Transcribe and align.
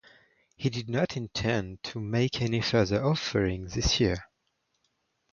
He 0.55 0.71
did 0.71 0.89
not 0.89 1.15
intend 1.15 1.83
to 1.83 1.99
make 1.99 2.41
any 2.41 2.59
further 2.61 3.05
offerings 3.05 3.75
this 3.75 3.99
year. 3.99 4.25